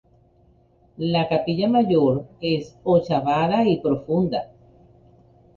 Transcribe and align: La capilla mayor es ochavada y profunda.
La 0.97 1.27
capilla 1.29 1.67
mayor 1.69 2.25
es 2.41 2.75
ochavada 2.83 3.67
y 3.67 3.79
profunda. 3.81 4.49